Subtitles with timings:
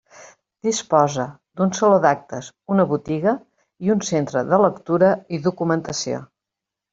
[0.67, 1.25] Disposa
[1.59, 3.35] d'un saló d'actes, una botiga
[3.89, 6.25] i un centre de lectura i documentació.